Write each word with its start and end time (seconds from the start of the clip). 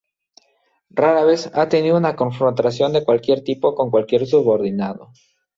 Rara 0.95 1.23
vez 1.25 1.51
ha 1.53 1.69
tenido 1.69 1.95
una 1.95 2.15
confrontación 2.15 2.91
de 2.91 3.05
cualquier 3.05 3.43
tipo 3.43 3.75
con 3.75 3.91
cualquier 3.91 4.25
subordinado. 4.25 5.11